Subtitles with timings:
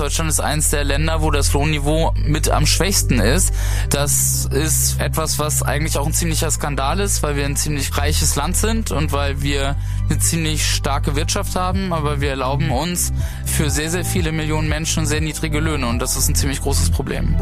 [0.00, 3.52] Deutschland ist eines der Länder, wo das Lohnniveau mit am schwächsten ist.
[3.90, 8.34] Das ist etwas, was eigentlich auch ein ziemlicher Skandal ist, weil wir ein ziemlich reiches
[8.34, 9.76] Land sind und weil wir
[10.08, 13.12] eine ziemlich starke Wirtschaft haben, aber wir erlauben uns
[13.44, 16.88] für sehr, sehr viele Millionen Menschen sehr niedrige Löhne und das ist ein ziemlich großes
[16.90, 17.36] Problem.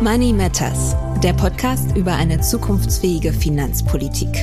[0.00, 4.36] Money Matters, der Podcast über eine zukunftsfähige Finanzpolitik.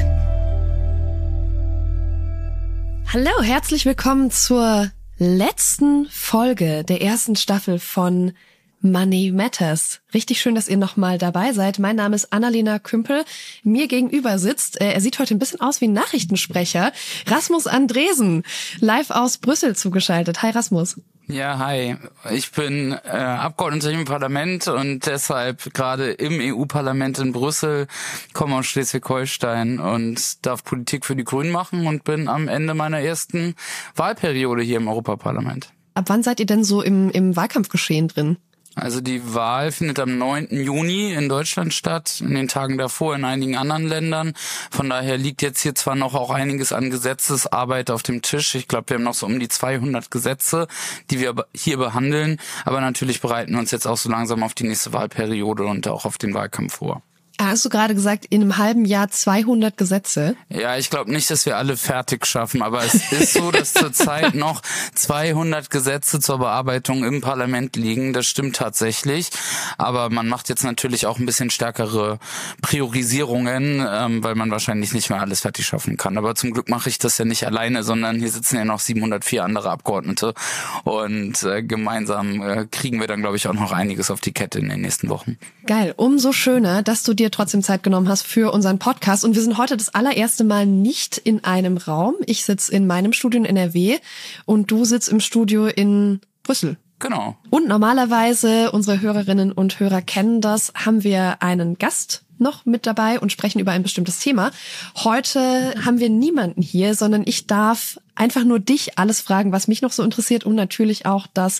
[3.11, 8.33] Hallo, herzlich willkommen zur letzten Folge der ersten Staffel von
[8.81, 10.01] Money Matters.
[10.13, 11.79] Richtig schön, dass ihr nochmal dabei seid.
[11.79, 13.23] Mein Name ist Annalena Kümpel.
[13.63, 16.91] Mir gegenüber sitzt, äh, er sieht heute ein bisschen aus wie ein Nachrichtensprecher,
[17.27, 18.43] Rasmus Andresen,
[18.79, 20.41] live aus Brüssel zugeschaltet.
[20.41, 20.97] Hi Rasmus.
[21.27, 21.95] Ja, hi.
[22.31, 27.87] Ich bin äh, Abgeordneter im Parlament und deshalb gerade im EU-Parlament in Brüssel,
[28.33, 32.99] komme aus Schleswig-Holstein und darf Politik für die Grünen machen und bin am Ende meiner
[32.99, 33.55] ersten
[33.95, 35.71] Wahlperiode hier im Europaparlament.
[35.93, 38.37] Ab wann seid ihr denn so im, im Wahlkampfgeschehen drin?
[38.75, 40.47] Also die Wahl findet am 9.
[40.49, 44.33] Juni in Deutschland statt, in den Tagen davor in einigen anderen Ländern.
[44.71, 48.55] Von daher liegt jetzt hier zwar noch auch einiges an Gesetzesarbeit auf dem Tisch.
[48.55, 50.67] Ich glaube, wir haben noch so um die 200 Gesetze,
[51.11, 52.39] die wir hier behandeln.
[52.65, 56.05] Aber natürlich bereiten wir uns jetzt auch so langsam auf die nächste Wahlperiode und auch
[56.05, 57.03] auf den Wahlkampf vor.
[57.41, 60.35] Hast du gerade gesagt, in einem halben Jahr 200 Gesetze?
[60.49, 64.33] Ja, ich glaube nicht, dass wir alle fertig schaffen, aber es ist so, dass zurzeit
[64.35, 64.61] noch
[64.93, 68.13] 200 Gesetze zur Bearbeitung im Parlament liegen.
[68.13, 69.31] Das stimmt tatsächlich.
[69.79, 72.19] Aber man macht jetzt natürlich auch ein bisschen stärkere
[72.61, 76.19] Priorisierungen, ähm, weil man wahrscheinlich nicht mehr alles fertig schaffen kann.
[76.19, 79.43] Aber zum Glück mache ich das ja nicht alleine, sondern hier sitzen ja noch 704
[79.43, 80.35] andere Abgeordnete
[80.83, 84.59] und äh, gemeinsam äh, kriegen wir dann, glaube ich, auch noch einiges auf die Kette
[84.59, 85.37] in den nächsten Wochen.
[85.65, 85.93] Geil.
[85.97, 89.25] Umso schöner, dass du dir trotzdem Zeit genommen hast für unseren Podcast.
[89.25, 92.15] Und wir sind heute das allererste Mal nicht in einem Raum.
[92.25, 93.99] Ich sitze in meinem Studio in NRW
[94.45, 96.77] und du sitzt im Studio in Brüssel.
[97.03, 97.35] Genau.
[97.49, 103.19] Und normalerweise, unsere Hörerinnen und Hörer kennen das, haben wir einen Gast noch mit dabei
[103.19, 104.51] und sprechen über ein bestimmtes Thema.
[104.95, 109.81] Heute haben wir niemanden hier, sondern ich darf einfach nur dich alles fragen, was mich
[109.81, 111.59] noch so interessiert und natürlich auch das,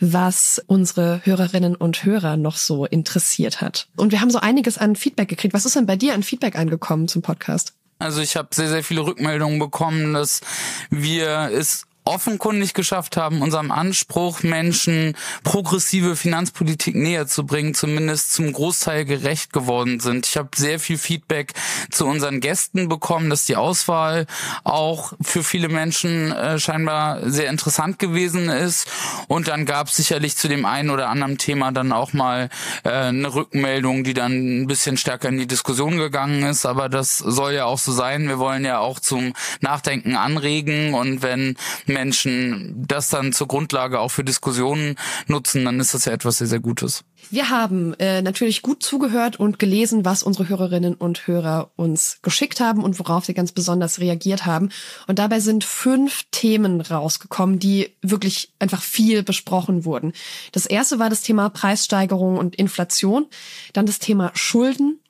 [0.00, 3.88] was unsere Hörerinnen und Hörer noch so interessiert hat.
[3.96, 5.54] Und wir haben so einiges an Feedback gekriegt.
[5.54, 7.72] Was ist denn bei dir an Feedback angekommen zum Podcast?
[7.98, 10.42] Also ich habe sehr, sehr viele Rückmeldungen bekommen, dass
[10.90, 18.52] wir es offenkundig geschafft haben, unserem Anspruch, Menschen progressive Finanzpolitik näher zu bringen, zumindest zum
[18.52, 20.26] Großteil gerecht geworden sind.
[20.26, 21.54] Ich habe sehr viel Feedback
[21.90, 24.26] zu unseren Gästen bekommen, dass die Auswahl
[24.64, 28.86] auch für viele Menschen äh, scheinbar sehr interessant gewesen ist.
[29.26, 32.50] Und dann gab es sicherlich zu dem einen oder anderen Thema dann auch mal
[32.84, 36.66] äh, eine Rückmeldung, die dann ein bisschen stärker in die Diskussion gegangen ist.
[36.66, 38.28] Aber das soll ja auch so sein.
[38.28, 40.92] Wir wollen ja auch zum Nachdenken anregen.
[40.92, 41.56] Und wenn
[41.94, 44.96] Menschen das dann zur Grundlage auch für Diskussionen
[45.26, 47.04] nutzen, dann ist das ja etwas sehr, sehr Gutes.
[47.30, 52.60] Wir haben äh, natürlich gut zugehört und gelesen, was unsere Hörerinnen und Hörer uns geschickt
[52.60, 54.68] haben und worauf sie ganz besonders reagiert haben.
[55.06, 60.12] Und dabei sind fünf Themen rausgekommen, die wirklich einfach viel besprochen wurden.
[60.52, 63.26] Das erste war das Thema Preissteigerung und Inflation,
[63.72, 65.00] dann das Thema Schulden,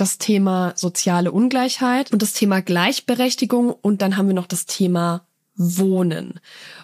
[0.00, 5.27] das Thema soziale Ungleichheit und das Thema Gleichberechtigung und dann haben wir noch das Thema
[5.58, 6.40] Wohnen.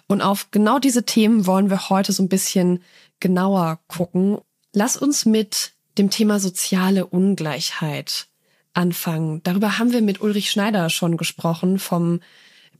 [0.07, 2.83] Und auf genau diese Themen wollen wir heute so ein bisschen
[3.19, 4.37] genauer gucken.
[4.73, 8.27] Lass uns mit dem Thema soziale Ungleichheit
[8.73, 9.41] anfangen.
[9.43, 12.19] Darüber haben wir mit Ulrich Schneider schon gesprochen vom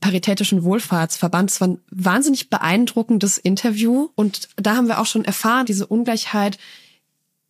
[0.00, 1.50] Paritätischen Wohlfahrtsverband.
[1.50, 6.58] Es war ein wahnsinnig beeindruckendes Interview und da haben wir auch schon erfahren, diese Ungleichheit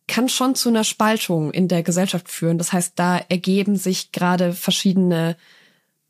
[0.07, 2.57] kann schon zu einer Spaltung in der Gesellschaft führen.
[2.57, 5.35] Das heißt, da ergeben sich gerade verschiedene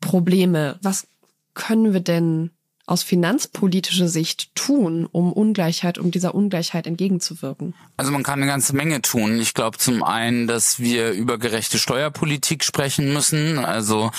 [0.00, 0.78] Probleme.
[0.82, 1.08] Was
[1.58, 2.50] können wir denn
[2.88, 7.74] aus finanzpolitischer Sicht tun, um Ungleichheit, um dieser Ungleichheit entgegenzuwirken?
[7.98, 9.38] Also man kann eine ganze Menge tun.
[9.40, 13.58] Ich glaube zum einen, dass wir über gerechte Steuerpolitik sprechen müssen.
[13.58, 14.10] Also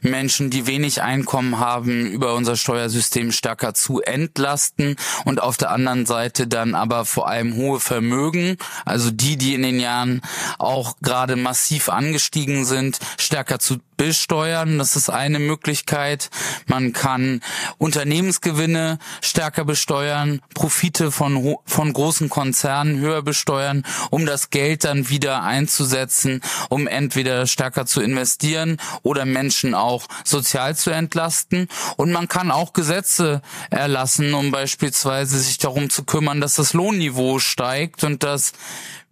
[0.00, 4.96] Menschen, die wenig Einkommen haben, über unser Steuersystem stärker zu entlasten
[5.26, 8.56] und auf der anderen Seite dann aber vor allem hohe Vermögen,
[8.86, 10.22] also die, die in den Jahren
[10.58, 14.76] auch gerade massiv angestiegen sind, stärker zu besteuern.
[14.76, 16.28] Das ist eine Möglichkeit.
[16.66, 17.40] Man kann
[17.78, 25.42] Unternehmensgewinne stärker besteuern, Profite von, von großen Konzernen höher besteuern, um das Geld dann wieder
[25.42, 31.68] einzusetzen, um entweder stärker zu investieren oder Menschen auch sozial zu entlasten.
[31.96, 33.40] Und man kann auch Gesetze
[33.70, 38.52] erlassen, um beispielsweise sich darum zu kümmern, dass das Lohnniveau steigt und dass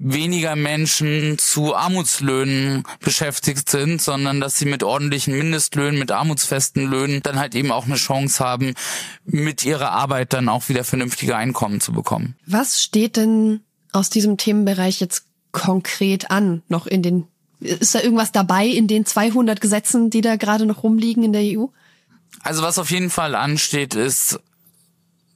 [0.04, 7.22] weniger Menschen zu Armutslöhnen beschäftigt sind, sondern dass sie mit ordentlichen Mindestlöhnen, mit armutsfesten Löhnen
[7.22, 8.74] dann halt eben auch eine Chance haben,
[9.24, 12.34] mit ihrer Arbeit dann auch wieder vernünftige Einkommen zu bekommen.
[12.46, 13.60] Was steht denn
[13.92, 17.26] aus diesem Themenbereich jetzt konkret an, noch in den
[17.60, 21.42] ist da irgendwas dabei in den 200 Gesetzen, die da gerade noch rumliegen in der
[21.42, 21.66] EU?
[22.42, 24.40] Also was auf jeden Fall ansteht, ist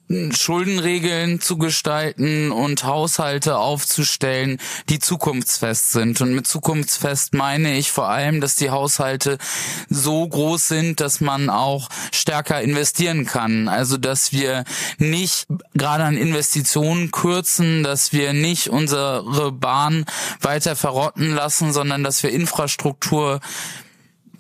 [0.08, 4.58] Schuldenregeln zu gestalten und Haushalte aufzustellen,
[4.88, 6.20] die zukunftsfest sind.
[6.20, 9.38] Und mit zukunftsfest meine ich vor allem, dass die Haushalte
[9.88, 13.68] so groß sind, dass man auch stärker investieren kann.
[13.68, 14.64] Also dass wir
[14.98, 20.04] nicht gerade an Investitionen kürzen, dass wir nicht unsere Bahn
[20.40, 23.40] weiter verrotten lassen, sondern dass wir Infrastruktur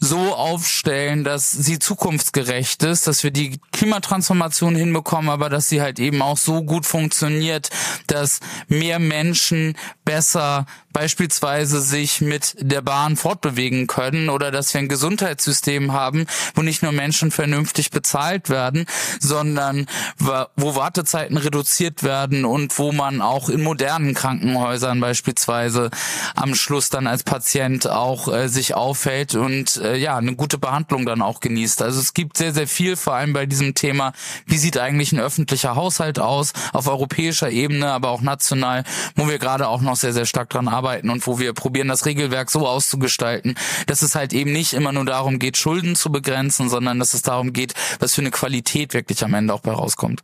[0.00, 5.98] so aufstellen, dass sie zukunftsgerecht ist, dass wir die Klimatransformation hinbekommen, aber dass sie halt
[5.98, 7.70] eben auch so gut funktioniert,
[8.06, 10.66] dass mehr Menschen besser
[10.96, 16.82] beispielsweise sich mit der Bahn fortbewegen können oder dass wir ein Gesundheitssystem haben, wo nicht
[16.82, 18.86] nur Menschen vernünftig bezahlt werden,
[19.20, 19.84] sondern
[20.18, 25.90] wo Wartezeiten reduziert werden und wo man auch in modernen Krankenhäusern beispielsweise
[26.34, 31.04] am Schluss dann als Patient auch äh, sich aufhält und äh, ja eine gute Behandlung
[31.04, 31.82] dann auch genießt.
[31.82, 34.14] Also es gibt sehr sehr viel, vor allem bei diesem Thema,
[34.46, 38.84] wie sieht eigentlich ein öffentlicher Haushalt aus auf europäischer Ebene, aber auch national,
[39.14, 41.88] wo wir gerade auch noch sehr sehr stark dran arbeiten arbeiten und wo wir probieren,
[41.88, 43.56] das Regelwerk so auszugestalten,
[43.86, 47.22] dass es halt eben nicht immer nur darum geht, Schulden zu begrenzen, sondern dass es
[47.22, 50.22] darum geht, was für eine Qualität wirklich am Ende auch bei rauskommt.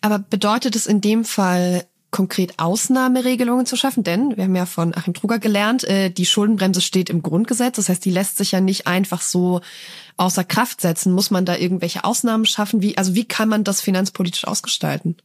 [0.00, 4.04] Aber bedeutet es in dem Fall konkret Ausnahmeregelungen zu schaffen?
[4.04, 7.76] Denn wir haben ja von Achim Truger gelernt, äh, die Schuldenbremse steht im Grundgesetz.
[7.76, 9.60] Das heißt, die lässt sich ja nicht einfach so
[10.16, 11.12] außer Kraft setzen.
[11.12, 12.82] Muss man da irgendwelche Ausnahmen schaffen?
[12.82, 15.16] Wie, also wie kann man das finanzpolitisch ausgestalten?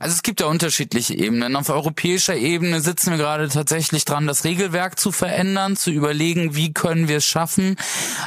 [0.00, 1.56] Also es gibt ja unterschiedliche Ebenen.
[1.56, 6.72] Auf europäischer Ebene sitzen wir gerade tatsächlich dran, das Regelwerk zu verändern, zu überlegen, wie
[6.72, 7.76] können wir es schaffen,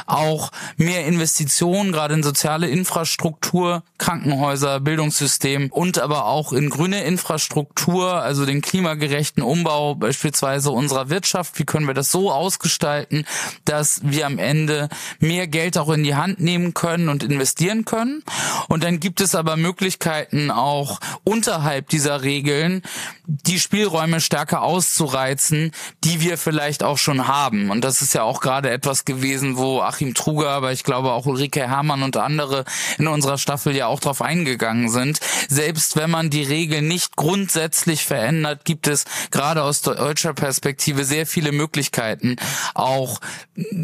[0.06, 8.16] auch mehr Investitionen, gerade in soziale Infrastruktur, Krankenhäuser, Bildungssystem und aber auch in grüne Infrastruktur,
[8.16, 11.58] also den klimagerechten Umbau beispielsweise unserer Wirtschaft.
[11.58, 13.24] Wie können wir das so ausgestalten,
[13.64, 14.90] dass wir am Ende
[15.20, 18.22] mehr Geld auch in die Hand nehmen können und investieren können?
[18.68, 22.82] Und dann gibt es aber Möglichkeiten auch unter außerhalb dieser Regeln
[23.26, 25.70] die Spielräume stärker auszureizen,
[26.04, 27.70] die wir vielleicht auch schon haben.
[27.70, 31.26] Und das ist ja auch gerade etwas gewesen, wo Achim Truger, aber ich glaube auch
[31.26, 32.64] Ulrike Herrmann und andere
[32.98, 35.20] in unserer Staffel ja auch drauf eingegangen sind.
[35.48, 41.26] Selbst wenn man die Regeln nicht grundsätzlich verändert, gibt es gerade aus deutscher Perspektive sehr
[41.26, 42.36] viele Möglichkeiten,
[42.74, 43.20] auch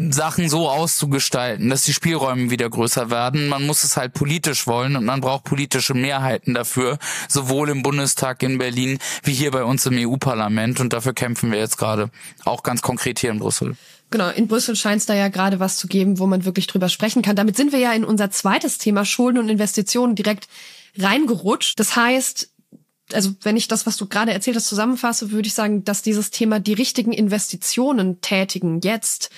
[0.09, 3.47] Sachen so auszugestalten, dass die Spielräume wieder größer werden.
[3.47, 8.43] Man muss es halt politisch wollen und man braucht politische Mehrheiten dafür, sowohl im Bundestag
[8.43, 10.79] in Berlin wie hier bei uns im EU-Parlament.
[10.79, 12.09] Und dafür kämpfen wir jetzt gerade
[12.45, 13.75] auch ganz konkret hier in Brüssel.
[14.11, 16.89] Genau, in Brüssel scheint es da ja gerade was zu geben, wo man wirklich drüber
[16.89, 17.35] sprechen kann.
[17.35, 20.47] Damit sind wir ja in unser zweites Thema Schulden und Investitionen direkt
[20.97, 21.79] reingerutscht.
[21.79, 22.49] Das heißt,
[23.13, 26.31] also wenn ich das, was du gerade erzählt hast, zusammenfasse, würde ich sagen, dass dieses
[26.31, 29.29] Thema die richtigen Investitionen tätigen jetzt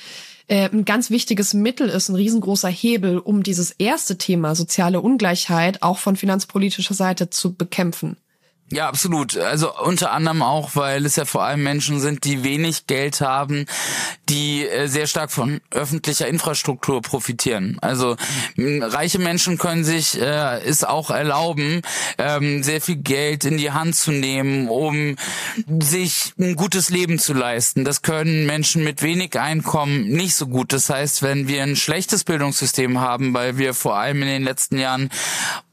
[0.51, 5.81] äh, ein ganz wichtiges Mittel ist, ein riesengroßer Hebel, um dieses erste Thema soziale Ungleichheit
[5.81, 8.18] auch von finanzpolitischer Seite zu bekämpfen.
[8.71, 9.38] Ja, absolut.
[9.38, 13.65] Also unter anderem auch, weil es ja vor allem Menschen sind, die wenig Geld haben,
[14.29, 17.77] die äh, sehr stark von öffentlicher Infrastruktur profitieren.
[17.81, 18.15] Also
[18.57, 21.81] reiche Menschen können sich äh, es auch erlauben,
[22.18, 25.18] ähm, sehr viel Geld in die Hand zu nehmen, um
[25.81, 27.83] sich ein gutes Leben zu leisten.
[27.83, 30.71] Das können Menschen mit wenig Einkommen nicht so gut.
[30.71, 34.78] Das heißt, wenn wir ein schlechtes Bildungssystem haben, weil wir vor allem in den letzten
[34.78, 35.09] Jahren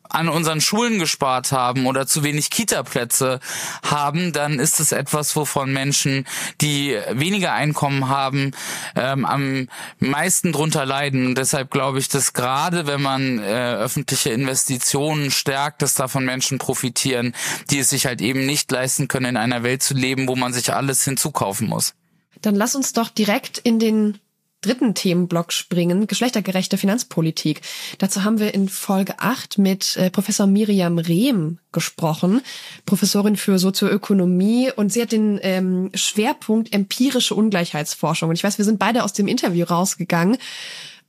[0.08, 3.40] an unseren Schulen gespart haben oder zu wenig Kita-Plätze
[3.82, 6.26] haben, dann ist es etwas, wovon Menschen,
[6.60, 8.52] die weniger Einkommen haben,
[8.96, 11.26] ähm, am meisten drunter leiden.
[11.26, 16.58] Und deshalb glaube ich, dass gerade wenn man äh, öffentliche Investitionen stärkt, dass davon Menschen
[16.58, 17.34] profitieren,
[17.70, 20.52] die es sich halt eben nicht leisten können, in einer Welt zu leben, wo man
[20.52, 21.94] sich alles hinzukaufen muss.
[22.40, 24.18] Dann lass uns doch direkt in den
[24.60, 27.60] dritten Themenblock springen, geschlechtergerechte Finanzpolitik.
[27.98, 32.40] Dazu haben wir in Folge 8 mit äh, Professor Miriam Rehm gesprochen,
[32.84, 38.30] Professorin für Sozioökonomie und sie hat den ähm, Schwerpunkt empirische Ungleichheitsforschung.
[38.30, 40.38] Und ich weiß, wir sind beide aus dem Interview rausgegangen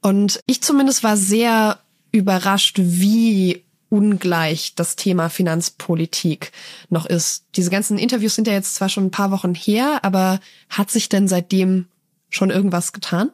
[0.02, 1.80] und ich zumindest war sehr
[2.12, 6.52] überrascht, wie ungleich das Thema Finanzpolitik
[6.90, 7.46] noch ist.
[7.56, 10.40] Diese ganzen Interviews sind ja jetzt zwar schon ein paar Wochen her, aber
[10.70, 11.88] hat sich denn seitdem
[12.30, 13.32] schon irgendwas getan?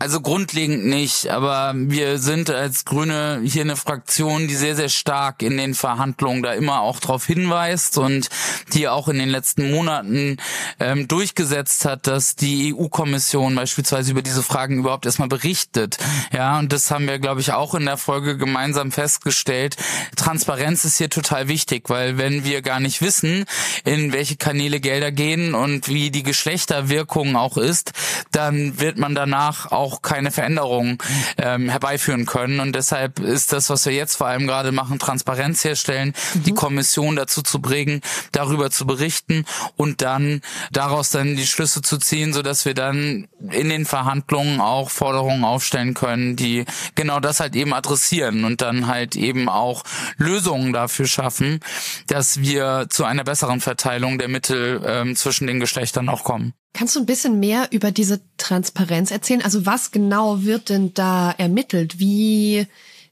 [0.00, 5.42] Also grundlegend nicht, aber wir sind als Grüne hier eine Fraktion, die sehr, sehr stark
[5.42, 8.30] in den Verhandlungen da immer auch darauf hinweist und
[8.72, 10.38] die auch in den letzten Monaten
[10.78, 15.98] ähm, durchgesetzt hat, dass die EU-Kommission beispielsweise über diese Fragen überhaupt erstmal berichtet.
[16.32, 19.76] Ja, und das haben wir, glaube ich, auch in der Folge gemeinsam festgestellt.
[20.16, 23.44] Transparenz ist hier total wichtig, weil wenn wir gar nicht wissen,
[23.84, 27.92] in welche Kanäle Gelder gehen und wie die Geschlechterwirkung auch ist,
[28.30, 30.98] dann wird man danach auch auch keine Veränderungen
[31.38, 32.60] ähm, herbeiführen können.
[32.60, 36.42] Und deshalb ist das, was wir jetzt vor allem gerade machen, Transparenz herstellen, mhm.
[36.44, 38.00] die Kommission dazu zu bringen,
[38.32, 39.44] darüber zu berichten
[39.76, 44.60] und dann daraus dann die Schlüsse zu ziehen, so dass wir dann in den Verhandlungen
[44.60, 49.82] auch Forderungen aufstellen können, die genau das halt eben adressieren und dann halt eben auch
[50.16, 51.60] Lösungen dafür schaffen,
[52.06, 56.54] dass wir zu einer besseren Verteilung der Mittel ähm, zwischen den Geschlechtern auch kommen.
[56.72, 59.42] Kannst du ein bisschen mehr über diese Transparenz erzählen?
[59.42, 61.98] Also was genau wird denn da ermittelt?
[61.98, 62.66] Wie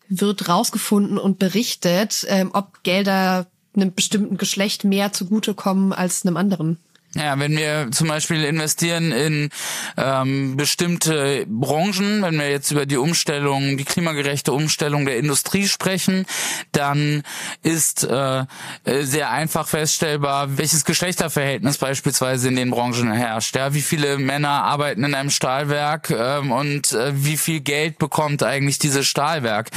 [0.08, 6.78] wird rausgefunden und berichtet, ähm, ob Gelder einem bestimmten Geschlecht mehr zugutekommen als einem anderen?
[7.14, 9.48] Ja, wenn wir zum Beispiel investieren in
[9.96, 16.26] ähm, bestimmte Branchen, wenn wir jetzt über die Umstellung, die klimagerechte Umstellung der Industrie sprechen,
[16.72, 17.22] dann
[17.62, 18.44] ist äh,
[18.84, 23.56] sehr einfach feststellbar, welches Geschlechterverhältnis beispielsweise in den Branchen herrscht.
[23.56, 28.42] Ja, wie viele Männer arbeiten in einem Stahlwerk ähm, und äh, wie viel Geld bekommt
[28.42, 29.70] eigentlich dieses Stahlwerk?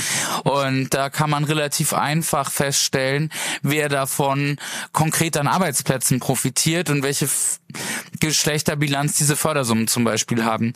[0.44, 4.58] Und da kann man relativ einfach feststellen, wer davon
[4.92, 7.60] konkret an Arbeitsplätzen profitiert und welche welche
[8.20, 10.74] Geschlechterbilanz diese Fördersummen zum Beispiel haben.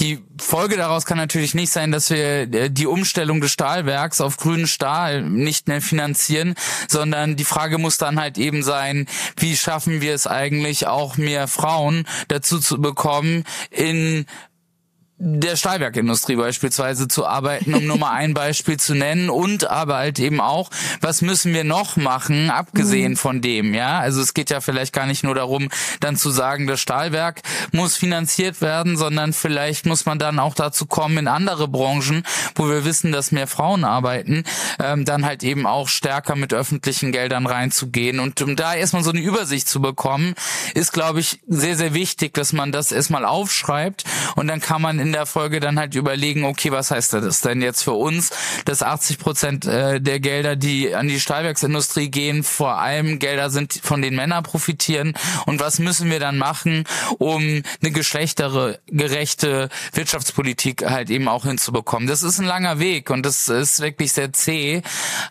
[0.00, 4.36] Die Folge daraus kann natürlich nicht sein, dass wir äh, die Umstellung des Stahlwerks auf
[4.36, 6.54] grünen Stahl nicht mehr finanzieren,
[6.88, 9.06] sondern die Frage muss dann halt eben sein,
[9.36, 14.26] wie schaffen wir es eigentlich auch mehr Frauen dazu zu bekommen, in
[15.24, 20.18] der Stahlwerkindustrie beispielsweise zu arbeiten, um nur mal ein Beispiel zu nennen und aber halt
[20.18, 20.68] eben auch,
[21.00, 23.16] was müssen wir noch machen, abgesehen mhm.
[23.16, 24.00] von dem, ja?
[24.00, 25.68] Also es geht ja vielleicht gar nicht nur darum,
[26.00, 30.86] dann zu sagen, das Stahlwerk muss finanziert werden, sondern vielleicht muss man dann auch dazu
[30.86, 32.24] kommen, in andere Branchen,
[32.56, 34.42] wo wir wissen, dass mehr Frauen arbeiten,
[34.82, 39.10] ähm, dann halt eben auch stärker mit öffentlichen Geldern reinzugehen und um da erstmal so
[39.10, 40.34] eine Übersicht zu bekommen,
[40.74, 44.02] ist glaube ich sehr, sehr wichtig, dass man das erstmal aufschreibt
[44.34, 47.62] und dann kann man in der Folge dann halt überlegen, okay, was heißt das denn
[47.62, 48.30] jetzt für uns,
[48.64, 53.80] dass 80 Prozent äh, der Gelder, die an die Stahlwerksindustrie gehen, vor allem Gelder sind,
[53.82, 55.14] von den Männern profitieren
[55.46, 56.84] und was müssen wir dann machen,
[57.18, 62.08] um eine geschlechtergerechte Wirtschaftspolitik halt eben auch hinzubekommen.
[62.08, 64.82] Das ist ein langer Weg und das ist wirklich sehr zäh,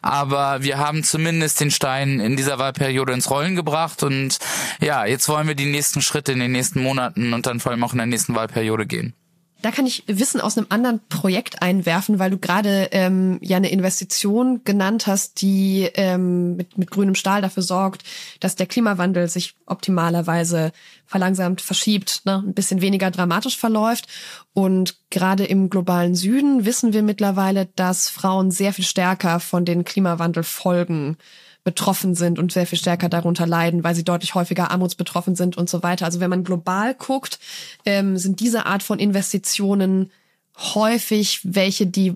[0.01, 4.37] aber wir haben zumindest den Stein in dieser Wahlperiode ins Rollen gebracht und
[4.79, 7.83] ja, jetzt wollen wir die nächsten Schritte in den nächsten Monaten und dann vor allem
[7.83, 9.13] auch in der nächsten Wahlperiode gehen.
[9.61, 13.71] Da kann ich Wissen aus einem anderen Projekt einwerfen, weil du gerade ähm, ja eine
[13.71, 18.03] Investition genannt hast, die ähm, mit, mit grünem Stahl dafür sorgt,
[18.39, 20.71] dass der Klimawandel sich optimalerweise
[21.05, 24.07] verlangsamt, verschiebt, ne, ein bisschen weniger dramatisch verläuft.
[24.53, 29.85] Und gerade im globalen Süden wissen wir mittlerweile, dass Frauen sehr viel stärker von den
[29.85, 31.17] Klimawandelfolgen
[31.63, 35.69] betroffen sind und sehr viel stärker darunter leiden, weil sie deutlich häufiger armutsbetroffen sind und
[35.69, 36.05] so weiter.
[36.05, 37.39] Also wenn man global guckt,
[37.85, 40.11] ähm, sind diese Art von Investitionen
[40.57, 42.15] häufig welche, die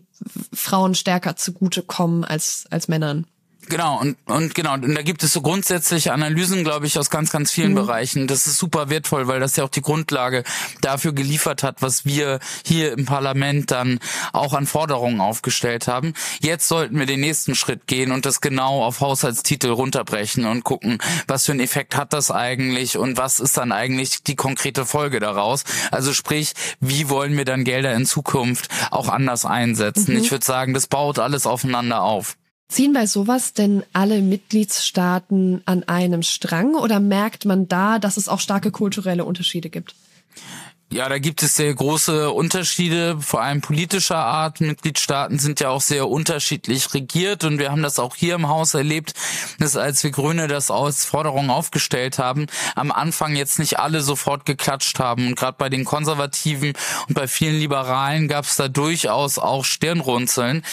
[0.53, 3.27] Frauen stärker zugutekommen als, als Männern.
[3.67, 7.31] Genau, und, und genau, und da gibt es so grundsätzliche Analysen, glaube ich, aus ganz,
[7.31, 7.75] ganz vielen mhm.
[7.75, 8.27] Bereichen.
[8.27, 10.43] Das ist super wertvoll, weil das ja auch die Grundlage
[10.81, 13.99] dafür geliefert hat, was wir hier im Parlament dann
[14.33, 16.13] auch an Forderungen aufgestellt haben.
[16.41, 20.99] Jetzt sollten wir den nächsten Schritt gehen und das genau auf Haushaltstitel runterbrechen und gucken,
[21.27, 25.19] was für einen Effekt hat das eigentlich und was ist dann eigentlich die konkrete Folge
[25.19, 25.63] daraus.
[25.91, 30.13] Also sprich, wie wollen wir dann Gelder in Zukunft auch anders einsetzen?
[30.13, 30.21] Mhm.
[30.21, 32.37] Ich würde sagen, das baut alles aufeinander auf.
[32.67, 38.27] Ziehen bei sowas denn alle Mitgliedstaaten an einem Strang oder merkt man da, dass es
[38.27, 39.95] auch starke kulturelle Unterschiede gibt?
[40.91, 44.61] Ja, da gibt es sehr große Unterschiede, vor allem politischer Art.
[44.61, 48.75] Mitgliedstaaten sind ja auch sehr unterschiedlich regiert und wir haben das auch hier im Haus
[48.75, 49.13] erlebt,
[49.59, 52.45] dass als wir Grüne das als Forderung aufgestellt haben,
[52.75, 55.27] am Anfang jetzt nicht alle sofort geklatscht haben.
[55.27, 56.73] Und gerade bei den Konservativen
[57.07, 60.63] und bei vielen Liberalen gab es da durchaus auch Stirnrunzeln.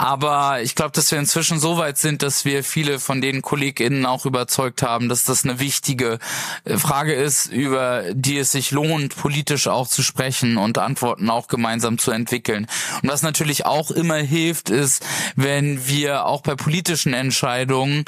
[0.00, 4.06] Aber ich glaube, dass wir inzwischen so weit sind, dass wir viele von den KollegInnen
[4.06, 6.18] auch überzeugt haben, dass das eine wichtige
[6.64, 11.48] äh, Frage ist, über die es sich lohnt, politisch auch zu sprechen und Antworten auch
[11.48, 12.66] gemeinsam zu entwickeln.
[13.02, 15.04] Und was natürlich auch immer hilft, ist,
[15.36, 18.06] wenn wir auch bei politischen Entscheidungen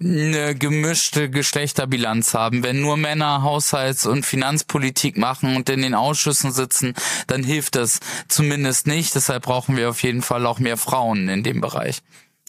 [0.00, 2.62] eine gemischte Geschlechterbilanz haben.
[2.62, 6.94] Wenn nur Männer Haushalts- und Finanzpolitik machen und in den Ausschüssen sitzen,
[7.26, 9.14] dann hilft das zumindest nicht.
[9.14, 12.00] Deshalb brauchen wir auf jeden Fall auch mehr Frauen in dem Bereich.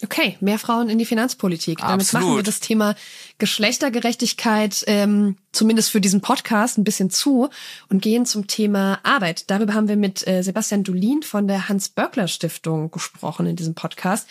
[0.04, 1.77] Okay, mehr Frauen in die Finanzpolitik.
[1.80, 2.25] Damit Absolut.
[2.25, 2.96] machen wir das Thema
[3.38, 7.50] Geschlechtergerechtigkeit ähm, zumindest für diesen Podcast ein bisschen zu
[7.88, 9.50] und gehen zum Thema Arbeit.
[9.50, 14.27] Darüber haben wir mit äh, Sebastian Dulin von der Hans-Böckler-Stiftung gesprochen in diesem Podcast.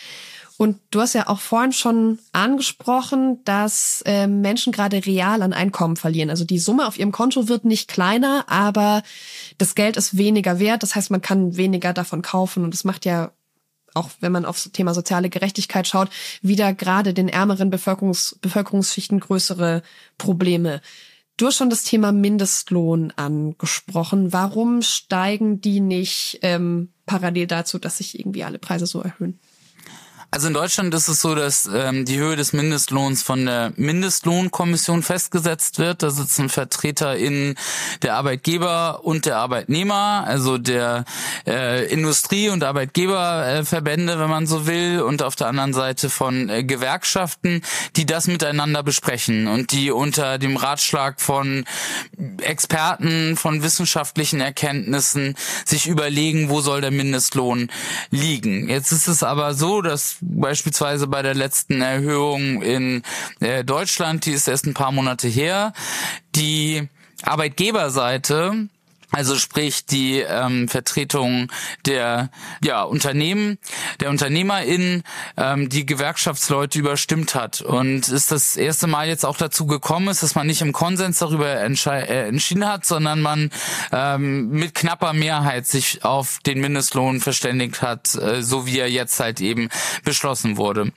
[0.57, 5.97] Und du hast ja auch vorhin schon angesprochen, dass äh, Menschen gerade real an Einkommen
[5.97, 6.29] verlieren.
[6.29, 9.01] Also die Summe auf ihrem Konto wird nicht kleiner, aber
[9.57, 10.83] das Geld ist weniger wert.
[10.83, 12.63] Das heißt, man kann weniger davon kaufen.
[12.63, 13.31] Und das macht ja
[13.95, 16.09] auch wenn man aufs Thema soziale Gerechtigkeit schaut,
[16.41, 19.81] wieder gerade den ärmeren Bevölkerungs Bevölkerungsschichten größere
[20.17, 20.81] Probleme.
[21.37, 24.31] Du hast schon das Thema Mindestlohn angesprochen.
[24.31, 29.39] Warum steigen die nicht ähm, parallel dazu, dass sich irgendwie alle Preise so erhöhen?
[30.31, 35.01] Also in Deutschland ist es so, dass ähm, die Höhe des Mindestlohns von der Mindestlohnkommission
[35.01, 36.03] festgesetzt wird.
[36.03, 37.55] Da sitzen Vertreter in
[38.01, 41.05] der Arbeitgeber und der Arbeitnehmer, also der
[41.47, 46.63] äh, Industrie- und Arbeitgeberverbände, wenn man so will, und auf der anderen Seite von äh,
[46.63, 47.61] Gewerkschaften,
[47.95, 51.65] die das miteinander besprechen und die unter dem Ratschlag von
[52.41, 57.69] Experten, von wissenschaftlichen Erkenntnissen sich überlegen, wo soll der Mindestlohn
[58.09, 58.69] liegen.
[58.69, 63.03] Jetzt ist es aber so, dass beispielsweise bei der letzten Erhöhung in
[63.39, 65.73] äh, Deutschland, die ist erst ein paar Monate her,
[66.35, 66.87] die
[67.23, 68.67] Arbeitgeberseite
[69.15, 71.49] also sprich die ähm, Vertretung
[71.85, 72.29] der
[72.61, 73.57] ja, Unternehmen,
[74.01, 75.03] der UnternehmerInnen,
[75.37, 77.61] ähm, die Gewerkschaftsleute überstimmt hat.
[77.61, 81.19] Und ist das erste Mal jetzt auch dazu gekommen ist, dass man nicht im Konsens
[81.19, 83.51] darüber äh, entschieden hat, sondern man
[83.93, 89.17] ähm, mit knapper Mehrheit sich auf den Mindestlohn verständigt hat, äh, so wie er jetzt
[89.21, 89.69] halt eben
[90.03, 90.91] beschlossen wurde.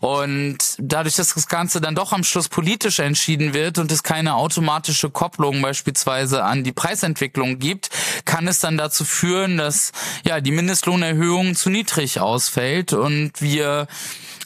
[0.00, 4.36] Und dadurch, dass das Ganze dann doch am Schluss politisch entschieden wird und es keine
[4.36, 7.90] automatische Kopplung beispielsweise an die Preisentwicklung gibt,
[8.24, 9.92] kann es dann dazu führen, dass
[10.24, 13.86] ja die Mindestlohnerhöhung zu niedrig ausfällt und wir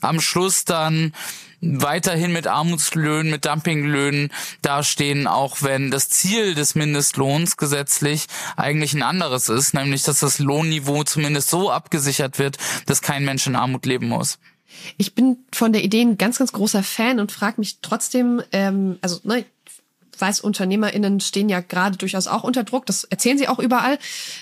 [0.00, 1.12] am Schluss dann
[1.62, 8.26] weiterhin mit Armutslöhnen, mit Dumpinglöhnen dastehen, auch wenn das Ziel des Mindestlohns gesetzlich
[8.56, 13.46] eigentlich ein anderes ist, nämlich dass das Lohnniveau zumindest so abgesichert wird, dass kein Mensch
[13.46, 14.38] in Armut leben muss.
[14.96, 18.98] Ich bin von der Idee ein ganz, ganz großer Fan und frage mich trotzdem, ähm,
[19.02, 19.44] also ne,
[20.22, 22.86] weiß, UnternehmerInnen stehen ja gerade durchaus auch unter Druck.
[22.86, 23.98] Das erzählen sie auch überall.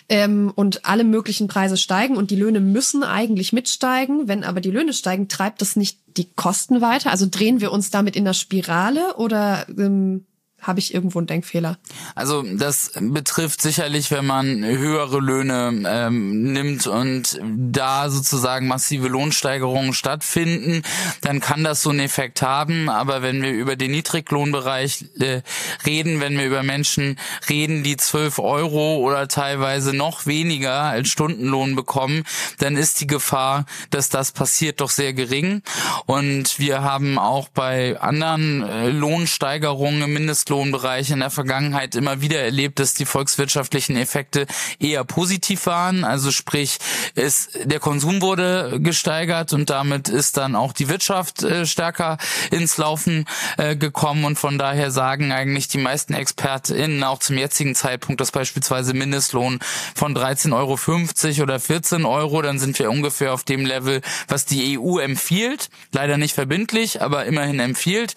[0.08, 4.28] Ähm, und alle möglichen Preise steigen und die Löhne müssen eigentlich mitsteigen.
[4.28, 7.10] Wenn aber die Löhne steigen, treibt das nicht die Kosten weiter?
[7.10, 10.26] Also drehen wir uns damit in der Spirale oder ähm,
[10.60, 11.78] habe ich irgendwo einen Denkfehler.
[12.14, 19.94] Also das betrifft sicherlich, wenn man höhere Löhne ähm, nimmt und da sozusagen massive Lohnsteigerungen
[19.94, 20.82] stattfinden,
[21.22, 22.88] dann kann das so einen Effekt haben.
[22.88, 25.42] Aber wenn wir über den Niedriglohnbereich äh,
[25.86, 27.18] reden, wenn wir über Menschen
[27.48, 32.24] reden, die 12 Euro oder teilweise noch weniger als Stundenlohn bekommen,
[32.58, 35.62] dann ist die Gefahr, dass das passiert, doch sehr gering.
[36.06, 40.16] Und wir haben auch bei anderen äh, Lohnsteigerungen im
[40.50, 44.46] Niedriglohnbereich in der Vergangenheit immer wieder erlebt, dass die volkswirtschaftlichen Effekte
[44.78, 46.04] eher positiv waren.
[46.04, 46.78] Also sprich,
[47.14, 52.18] es, der Konsum wurde gesteigert und damit ist dann auch die Wirtschaft äh, stärker
[52.50, 57.74] ins Laufen äh, gekommen und von daher sagen eigentlich die meisten ExpertInnen auch zum jetzigen
[57.74, 59.60] Zeitpunkt, dass beispielsweise Mindestlohn
[59.94, 64.78] von 13,50 Euro oder 14 Euro, dann sind wir ungefähr auf dem Level, was die
[64.78, 68.14] EU empfiehlt, leider nicht verbindlich, aber immerhin empfiehlt,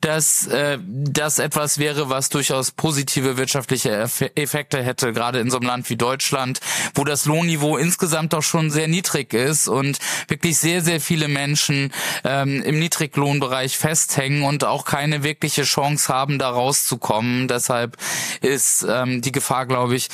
[0.00, 3.90] dass äh, das etwas etwas wäre, was durchaus positive wirtschaftliche
[4.34, 6.60] Effekte hätte, gerade in so einem Land wie Deutschland,
[6.94, 11.92] wo das Lohnniveau insgesamt doch schon sehr niedrig ist und wirklich sehr, sehr viele Menschen
[12.24, 17.48] ähm, im Niedriglohnbereich festhängen und auch keine wirkliche Chance haben, da rauszukommen.
[17.48, 17.96] Deshalb
[18.40, 20.08] ist ähm, die Gefahr, glaube ich,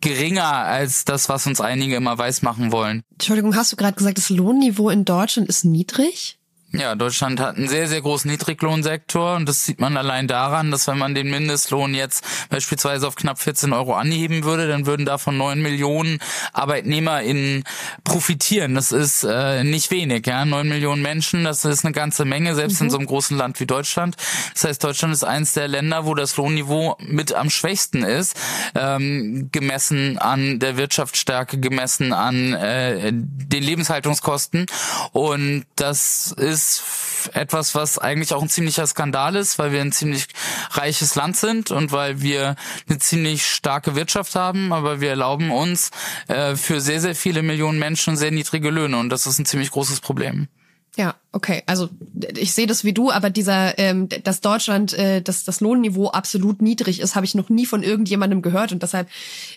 [0.00, 3.02] geringer als das, was uns einige immer weismachen wollen.
[3.12, 6.38] Entschuldigung, hast du gerade gesagt, das Lohnniveau in Deutschland ist niedrig?
[6.76, 10.88] Ja, Deutschland hat einen sehr, sehr großen Niedriglohnsektor und das sieht man allein daran, dass
[10.88, 15.38] wenn man den Mindestlohn jetzt beispielsweise auf knapp 14 Euro anheben würde, dann würden davon
[15.38, 16.18] neun Millionen
[16.52, 17.62] ArbeitnehmerInnen
[18.02, 18.74] profitieren.
[18.74, 20.44] Das ist äh, nicht wenig, ja.
[20.44, 22.86] Neun Millionen Menschen, das ist eine ganze Menge, selbst mhm.
[22.86, 24.16] in so einem großen Land wie Deutschland.
[24.54, 28.36] Das heißt, Deutschland ist eines der Länder, wo das Lohnniveau mit am schwächsten ist,
[28.74, 34.66] ähm, gemessen an der Wirtschaftsstärke, gemessen an äh, den Lebenshaltungskosten.
[35.12, 39.92] Und das ist ist etwas, was eigentlich auch ein ziemlicher Skandal ist, weil wir ein
[39.92, 40.26] ziemlich
[40.70, 42.56] reiches Land sind und weil wir
[42.88, 45.90] eine ziemlich starke Wirtschaft haben, aber wir erlauben uns
[46.28, 49.70] äh, für sehr, sehr viele Millionen Menschen sehr niedrige Löhne und das ist ein ziemlich
[49.70, 50.48] großes Problem.
[50.96, 51.62] Ja, okay.
[51.66, 51.88] Also
[52.36, 56.62] ich sehe das wie du, aber dieser, ähm, dass Deutschland, äh, dass das Lohnniveau absolut
[56.62, 59.08] niedrig ist, habe ich noch nie von irgendjemandem gehört und deshalb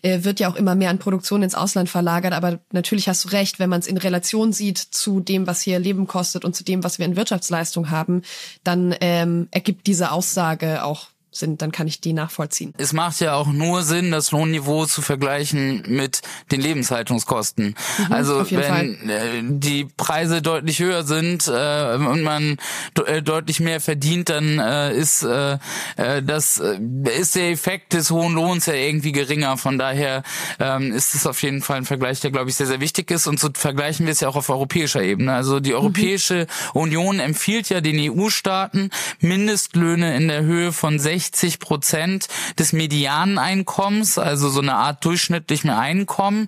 [0.02, 2.34] äh, wird ja auch immer mehr an Produktion ins Ausland verlagert.
[2.34, 5.78] Aber natürlich hast du recht, wenn man es in Relation sieht zu dem, was hier
[5.78, 8.24] Leben kostet und zu dem, was wir in Wirtschaftsleistung haben,
[8.64, 12.74] dann ähm, ergibt diese Aussage auch sind, dann kann ich die nachvollziehen.
[12.78, 16.22] Es macht ja auch nur Sinn, das Lohnniveau zu vergleichen mit
[16.52, 17.76] den Lebenshaltungskosten.
[17.98, 19.10] Mhm, also wenn Fall.
[19.10, 22.58] Äh, die Preise deutlich höher sind äh, und man
[23.06, 25.58] äh, deutlich mehr verdient, dann äh, ist äh,
[25.98, 29.58] äh das ist der Effekt des hohen Lohns ja irgendwie geringer.
[29.58, 30.24] Von daher
[30.60, 33.28] ähm, ist es auf jeden Fall ein Vergleich, der glaube ich sehr sehr wichtig ist.
[33.28, 35.34] Und so vergleichen wir es ja auch auf europäischer Ebene.
[35.34, 35.78] Also die mhm.
[35.78, 36.82] Europäische mhm.
[36.82, 44.18] Union empfiehlt ja den EU-Staaten Mindestlöhne in der Höhe von 60 60 Prozent des Medianeinkommens,
[44.18, 46.48] also so eine Art durchschnittlichen Einkommen,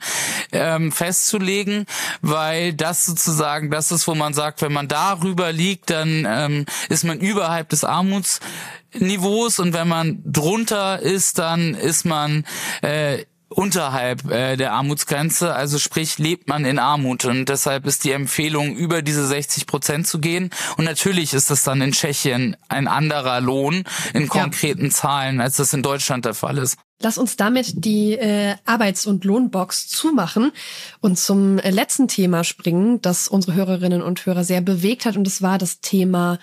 [0.52, 1.86] ähm, festzulegen,
[2.22, 7.04] weil das sozusagen das ist, wo man sagt, wenn man darüber liegt, dann ähm, ist
[7.04, 12.46] man überhalb des Armutsniveaus und wenn man drunter ist, dann ist man
[12.82, 18.12] äh, unterhalb äh, der Armutsgrenze, also sprich lebt man in Armut und deshalb ist die
[18.12, 22.88] Empfehlung über diese 60 Prozent zu gehen und natürlich ist das dann in Tschechien ein
[22.88, 23.84] anderer Lohn
[24.14, 24.92] in konkreten ja.
[24.92, 26.78] Zahlen, als das in Deutschland der Fall ist.
[27.02, 30.52] Lass uns damit die äh, Arbeits- und Lohnbox zumachen
[31.00, 35.24] und zum äh, letzten Thema springen, das unsere Hörerinnen und Hörer sehr bewegt hat und
[35.24, 36.40] das war das Thema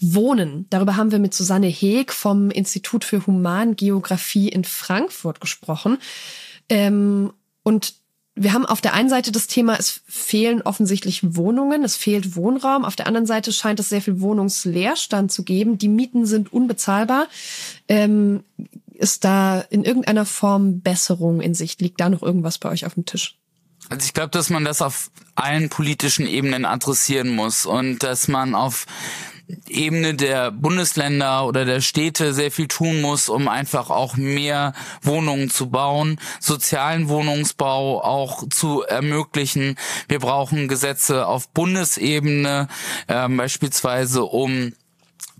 [0.00, 0.66] Wohnen.
[0.70, 5.98] Darüber haben wir mit Susanne Heeg vom Institut für Humangeografie in Frankfurt gesprochen.
[6.70, 7.94] Ähm, und
[8.34, 12.86] wir haben auf der einen Seite das Thema, es fehlen offensichtlich Wohnungen, es fehlt Wohnraum.
[12.86, 15.76] Auf der anderen Seite scheint es sehr viel Wohnungsleerstand zu geben.
[15.76, 17.26] Die Mieten sind unbezahlbar.
[17.88, 18.44] Ähm,
[18.94, 21.80] ist da in irgendeiner Form Besserung in Sicht?
[21.82, 23.36] Liegt da noch irgendwas bei euch auf dem Tisch?
[23.88, 28.54] Also ich glaube, dass man das auf allen politischen Ebenen adressieren muss und dass man
[28.54, 28.86] auf
[29.68, 35.50] Ebene der Bundesländer oder der Städte sehr viel tun muss, um einfach auch mehr Wohnungen
[35.50, 39.76] zu bauen, sozialen Wohnungsbau auch zu ermöglichen.
[40.08, 42.68] Wir brauchen Gesetze auf Bundesebene,
[43.06, 44.72] äh, beispielsweise um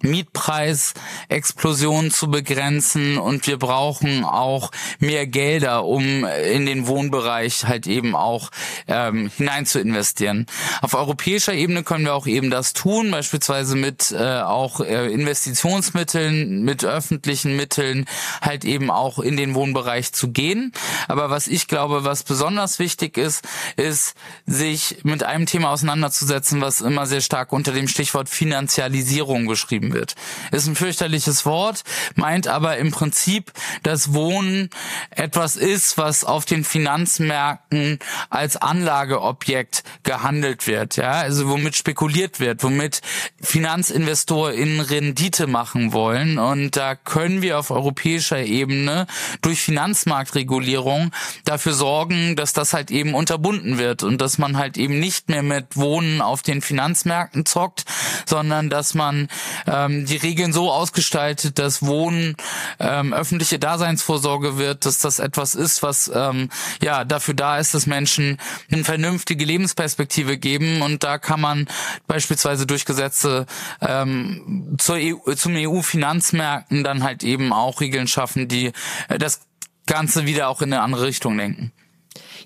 [0.02, 8.14] Mietpreisexplosion zu begrenzen und wir brauchen auch mehr Gelder, um in den Wohnbereich halt eben
[8.14, 8.50] auch
[8.88, 10.46] ähm, hinein zu investieren.
[10.82, 16.62] Auf europäischer Ebene können wir auch eben das tun, beispielsweise mit äh, auch äh, Investitionsmitteln,
[16.62, 18.06] mit öffentlichen Mitteln
[18.40, 20.72] halt eben auch in den Wohnbereich zu gehen.
[21.08, 24.14] Aber was ich glaube, was besonders wichtig ist, ist
[24.46, 29.46] sich mit einem Thema auseinanderzusetzen, was immer sehr stark unter dem Stichwort Finanzialisierung
[29.90, 30.14] geschrieben wird.
[30.52, 31.82] Ist ein fürchterliches Wort,
[32.14, 34.70] meint aber im Prinzip, dass Wohnen
[35.10, 37.98] etwas ist, was auf den Finanzmärkten
[38.30, 43.00] als Anlageobjekt gehandelt wird, ja, also womit spekuliert wird, womit
[43.40, 49.06] FinanzinvestorInnen Rendite machen wollen und da können wir auf europäischer Ebene
[49.42, 51.10] durch Finanzmarktregulierung
[51.44, 55.42] dafür sorgen, dass das halt eben unterbunden wird und dass man halt eben nicht mehr
[55.42, 57.84] mit Wohnen auf den Finanzmärkten zockt,
[58.26, 59.28] sondern dass man
[59.66, 62.36] äh, ähm, die Regeln so ausgestaltet, dass Wohnen
[62.78, 66.48] ähm, öffentliche Daseinsvorsorge wird, dass das etwas ist, was ähm,
[66.82, 68.38] ja dafür da ist, dass Menschen
[68.70, 71.68] eine vernünftige Lebensperspektive geben und da kann man
[72.06, 73.46] beispielsweise durch Gesetze
[73.80, 78.72] ähm, zur EU, zum EU-Finanzmärkten dann halt eben auch Regeln schaffen, die
[79.08, 79.40] äh, das
[79.86, 81.72] Ganze wieder auch in eine andere Richtung lenken.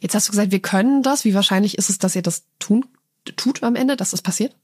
[0.01, 1.25] Jetzt hast du gesagt, wir können das.
[1.25, 2.85] Wie wahrscheinlich ist es, dass ihr das tun,
[3.37, 4.55] tut am Ende, dass das passiert?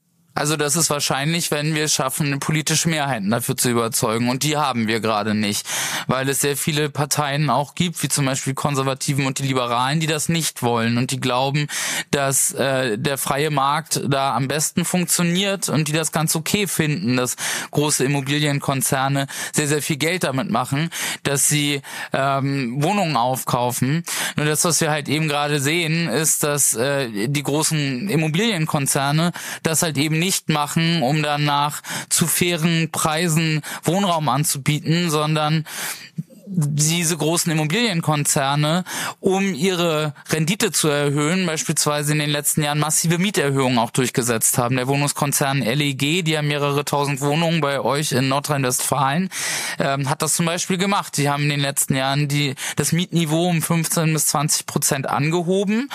[0.40, 4.30] Also das ist wahrscheinlich, wenn wir es schaffen, politische Mehrheiten dafür zu überzeugen.
[4.30, 5.66] Und die haben wir gerade nicht,
[6.06, 10.06] weil es sehr viele Parteien auch gibt, wie zum Beispiel Konservativen und die Liberalen, die
[10.06, 11.66] das nicht wollen und die glauben,
[12.10, 17.18] dass äh, der freie Markt da am besten funktioniert und die das ganz okay finden,
[17.18, 17.36] dass
[17.70, 20.88] große Immobilienkonzerne sehr, sehr viel Geld damit machen,
[21.22, 21.82] dass sie
[22.14, 24.04] ähm, Wohnungen aufkaufen.
[24.36, 29.82] Nur das, was wir halt eben gerade sehen, ist, dass äh, die großen Immobilienkonzerne das
[29.82, 35.66] halt eben nicht machen, um danach zu fairen Preisen Wohnraum anzubieten, sondern
[36.52, 38.82] diese großen Immobilienkonzerne,
[39.20, 44.74] um ihre Rendite zu erhöhen, beispielsweise in den letzten Jahren massive Mieterhöhungen auch durchgesetzt haben.
[44.74, 49.30] Der Wohnungskonzern LEG, die haben mehrere tausend Wohnungen bei euch in Nordrhein-Westfalen,
[49.78, 51.16] ähm, hat das zum Beispiel gemacht.
[51.18, 55.88] Die haben in den letzten Jahren die, das Mietniveau um 15 bis 20 Prozent angehoben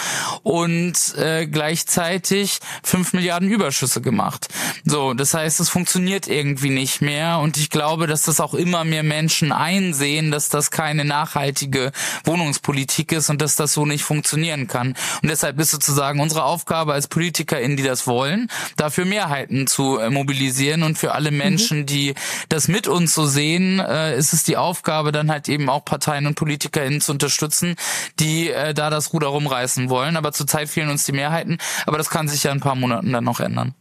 [0.43, 4.47] und äh, gleichzeitig 5 Milliarden Überschüsse gemacht.
[4.85, 8.85] So, das heißt, es funktioniert irgendwie nicht mehr und ich glaube, dass das auch immer
[8.85, 11.91] mehr Menschen einsehen, dass das keine nachhaltige
[12.23, 14.95] Wohnungspolitik ist und dass das so nicht funktionieren kann.
[15.21, 20.09] Und deshalb ist sozusagen unsere Aufgabe als PolitikerInnen, die das wollen, dafür Mehrheiten zu äh,
[20.09, 21.85] mobilisieren und für alle Menschen, mhm.
[21.85, 22.15] die
[22.49, 26.27] das mit uns so sehen, äh, ist es die Aufgabe, dann halt eben auch Parteien
[26.27, 27.75] und PolitikerInnen zu unterstützen,
[28.19, 30.17] die äh, da das Ruder rumreißen wollen.
[30.17, 31.57] Aber zurzeit fehlen uns die Mehrheiten.
[31.85, 33.73] Aber das kann sich ja in ein paar Monaten dann noch ändern.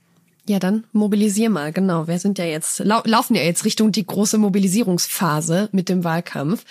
[0.47, 2.07] Ja, dann mobilisier mal, genau.
[2.07, 6.65] Wir sind ja jetzt, lau laufen ja jetzt Richtung die große Mobilisierungsphase mit dem Wahlkampf.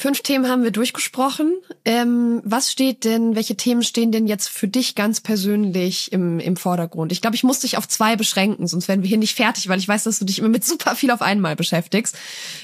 [0.00, 1.56] Fünf Themen haben wir durchgesprochen.
[1.84, 6.56] Ähm, was steht denn, welche Themen stehen denn jetzt für dich ganz persönlich im, im
[6.56, 7.10] Vordergrund?
[7.10, 9.80] Ich glaube, ich muss dich auf zwei beschränken, sonst werden wir hier nicht fertig, weil
[9.80, 12.16] ich weiß, dass du dich immer mit super viel auf einmal beschäftigst,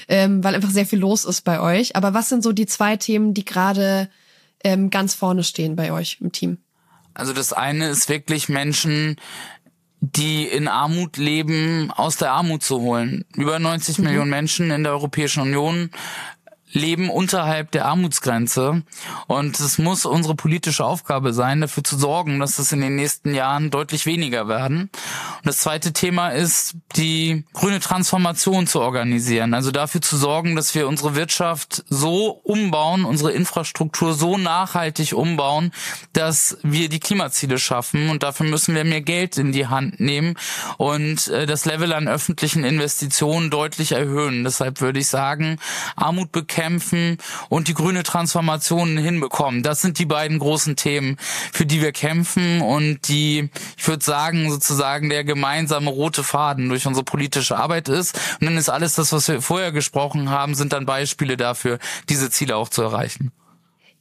[0.07, 1.97] ähm, weil einfach sehr viel los ist bei euch.
[1.97, 4.09] Aber was sind so die zwei Themen, die gerade
[4.63, 6.59] ähm, ganz vorne stehen bei euch im Team?
[7.13, 9.17] Also das eine ist wirklich Menschen
[10.01, 13.25] die in Armut leben, aus der Armut zu holen.
[13.35, 14.03] Über 90 mhm.
[14.05, 15.89] Millionen Menschen in der Europäischen Union
[16.75, 18.83] leben unterhalb der Armutsgrenze.
[19.27, 23.33] Und es muss unsere politische Aufgabe sein, dafür zu sorgen, dass es in den nächsten
[23.33, 24.89] Jahren deutlich weniger werden.
[25.37, 29.53] Und das zweite Thema ist, die grüne Transformation zu organisieren.
[29.53, 35.71] Also dafür zu sorgen, dass wir unsere Wirtschaft so umbauen, unsere Infrastruktur so nachhaltig umbauen,
[36.13, 38.09] dass wir die Klimaziele schaffen.
[38.09, 40.35] Und dafür müssen wir mehr Geld in die Hand nehmen
[40.77, 44.43] und äh, das Level an öffentlichen Investitionen deutlich erhöhen.
[44.43, 45.57] Deshalb würde ich sagen,
[45.95, 47.17] Armut bekämpfen kämpfen
[47.49, 49.61] und die grüne Transformation hinbekommen.
[49.61, 51.17] Das sind die beiden großen Themen,
[51.53, 56.87] für die wir kämpfen und die, ich würde sagen, sozusagen der gemeinsame rote Faden durch
[56.87, 58.19] unsere politische Arbeit ist.
[58.41, 61.77] Und dann ist alles das, was wir vorher gesprochen haben, sind dann Beispiele dafür,
[62.09, 63.31] diese Ziele auch zu erreichen.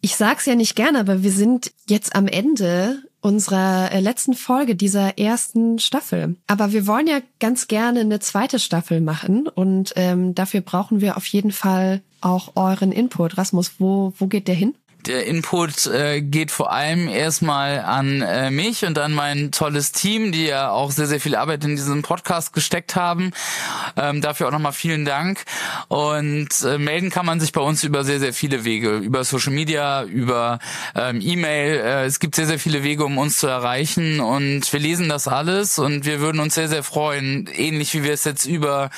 [0.04, 4.76] Ich sag's ja nicht gerne, aber wir sind jetzt am Ende unserer äh, letzten Folge
[4.76, 6.36] dieser ersten Staffel.
[6.46, 11.16] Aber wir wollen ja ganz gerne eine zweite Staffel machen und ähm, dafür brauchen wir
[11.16, 13.38] auf jeden Fall auch euren Input.
[13.38, 14.74] Rasmus, wo, wo geht der hin?
[15.06, 20.32] Der Input äh, geht vor allem erstmal an äh, mich und an mein tolles Team,
[20.32, 23.32] die ja auch sehr, sehr viel Arbeit in diesem Podcast gesteckt haben.
[23.96, 25.44] Ähm, dafür auch nochmal vielen Dank.
[25.88, 28.96] Und äh, melden kann man sich bei uns über sehr, sehr viele Wege.
[28.96, 30.58] Über Social Media, über
[30.94, 31.76] ähm, E-Mail.
[31.76, 34.20] Äh, es gibt sehr, sehr viele Wege, um uns zu erreichen.
[34.20, 38.12] Und wir lesen das alles und wir würden uns sehr, sehr freuen, ähnlich wie wir
[38.12, 38.90] es jetzt über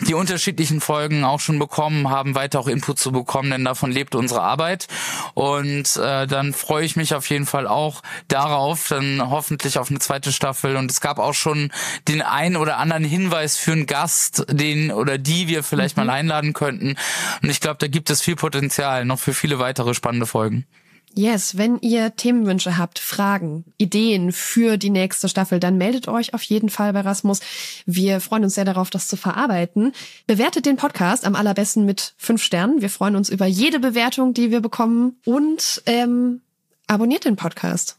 [0.00, 4.14] die unterschiedlichen Folgen auch schon bekommen haben, weiter auch Input zu bekommen, denn davon lebt
[4.14, 4.86] unsere Arbeit.
[5.34, 9.90] Und und äh, dann freue ich mich auf jeden Fall auch darauf, dann hoffentlich auf
[9.90, 10.76] eine zweite Staffel.
[10.76, 11.72] Und es gab auch schon
[12.08, 16.06] den einen oder anderen Hinweis für einen Gast, den oder die wir vielleicht mhm.
[16.06, 16.96] mal einladen könnten.
[17.42, 20.66] Und ich glaube, da gibt es viel Potenzial noch für viele weitere spannende Folgen.
[21.14, 26.42] Yes, wenn ihr Themenwünsche habt, Fragen, Ideen für die nächste Staffel, dann meldet euch auf
[26.44, 27.40] jeden Fall bei Rasmus.
[27.84, 29.92] Wir freuen uns sehr darauf, das zu verarbeiten.
[30.28, 32.80] Bewertet den Podcast am allerbesten mit fünf Sternen.
[32.80, 35.18] Wir freuen uns über jede Bewertung, die wir bekommen.
[35.24, 36.42] Und ähm,
[36.86, 37.96] abonniert den Podcast.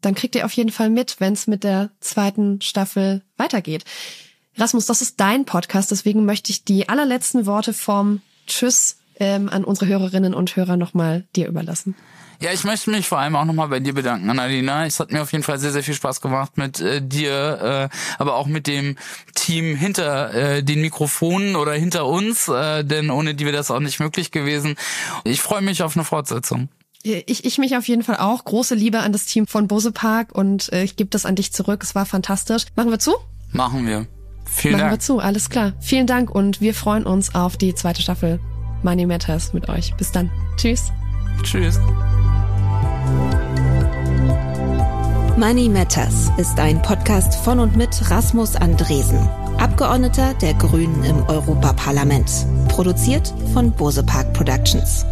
[0.00, 3.84] Dann kriegt ihr auf jeden Fall mit, wenn es mit der zweiten Staffel weitergeht.
[4.56, 9.64] Rasmus, das ist dein Podcast, deswegen möchte ich die allerletzten Worte vom Tschüss ähm, an
[9.64, 11.94] unsere Hörerinnen und Hörer nochmal dir überlassen.
[12.40, 14.84] Ja, ich möchte mich vor allem auch nochmal bei dir bedanken, Annalena.
[14.84, 17.96] Es hat mir auf jeden Fall sehr, sehr viel Spaß gemacht mit äh, dir, äh,
[18.18, 18.96] aber auch mit dem
[19.34, 23.80] Team hinter äh, den Mikrofonen oder hinter uns, äh, denn ohne die wäre das auch
[23.80, 24.76] nicht möglich gewesen.
[25.24, 26.68] Ich freue mich auf eine Fortsetzung.
[27.02, 28.44] Ich, ich mich auf jeden Fall auch.
[28.44, 31.52] Große Liebe an das Team von Bose Park und äh, ich gebe das an dich
[31.52, 31.82] zurück.
[31.82, 32.66] Es war fantastisch.
[32.74, 33.14] Machen wir zu?
[33.52, 34.06] Machen wir.
[34.44, 34.92] Vielen Machen Dank.
[34.92, 35.72] wir zu, alles klar.
[35.80, 38.40] Vielen Dank und wir freuen uns auf die zweite Staffel.
[38.82, 39.94] Money Matters mit euch.
[39.96, 40.30] Bis dann.
[40.56, 40.92] Tschüss.
[41.42, 41.80] Tschüss.
[45.36, 49.18] Money Matters ist ein Podcast von und mit Rasmus Andresen,
[49.58, 52.46] Abgeordneter der Grünen im Europaparlament.
[52.68, 55.04] Produziert von Bose Park Productions.